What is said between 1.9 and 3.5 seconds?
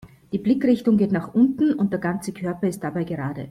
der ganze Körper ist dabei gerade.